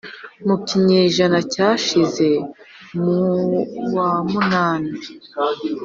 [0.47, 2.27] mu kinyejana cyashize
[3.01, 3.19] mu
[3.95, 4.91] wa munani